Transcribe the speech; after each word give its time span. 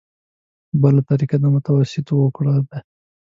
بله 0.81 1.01
طریقه 1.09 1.35
د 1.41 1.45
متوسطو 1.53 2.13
وګړو 2.21 2.55
ده. 2.69 2.79